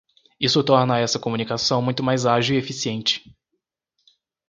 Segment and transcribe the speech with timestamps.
[0.39, 3.21] Isso torna essa comunicação muito mais ágil e eficiente.